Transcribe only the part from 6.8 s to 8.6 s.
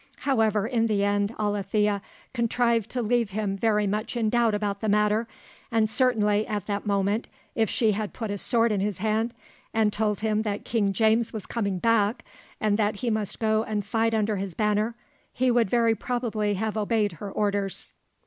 moment, if she had put a